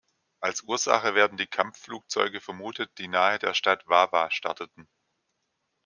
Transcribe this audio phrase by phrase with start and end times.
[0.39, 4.87] Als Ursache werden die Kampfflugzeuge vermutet, die nahe der Stadt Wawa starteten.